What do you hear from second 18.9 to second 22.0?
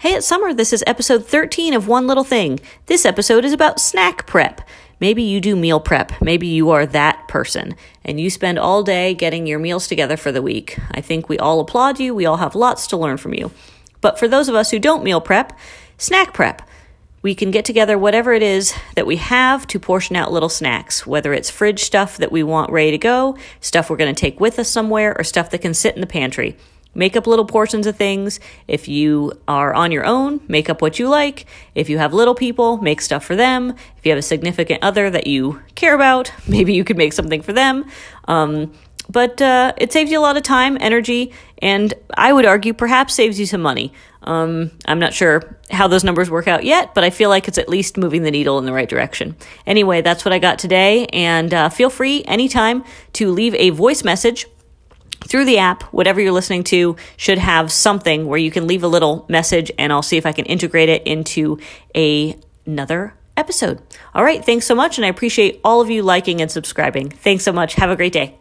that we have to portion out little snacks, whether it's fridge